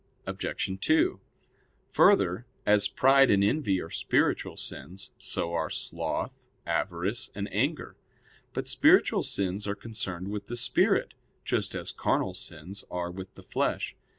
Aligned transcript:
Obj. 0.25 0.79
2: 0.81 1.19
Further, 1.91 2.47
as 2.65 2.87
pride 2.87 3.29
and 3.29 3.43
envy 3.43 3.79
are 3.79 3.91
spiritual 3.91 4.57
sins, 4.57 5.11
so 5.19 5.53
are 5.53 5.69
sloth, 5.69 6.47
avarice, 6.65 7.29
and 7.35 7.47
anger. 7.53 7.95
But 8.51 8.67
spiritual 8.67 9.21
sins 9.21 9.67
are 9.67 9.75
concerned 9.75 10.31
with 10.31 10.47
the 10.47 10.57
spirit, 10.57 11.13
just 11.45 11.75
as 11.75 11.91
carnal 11.91 12.33
sins 12.33 12.83
are 12.89 13.11
with 13.11 13.35
the 13.35 13.43
flesh. 13.43 13.95